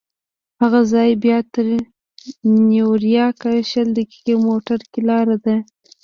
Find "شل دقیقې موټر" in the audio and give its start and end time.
3.69-4.79